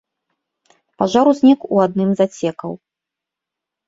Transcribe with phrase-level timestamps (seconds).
[1.01, 2.73] Пажар узнік у адным з адсекаў.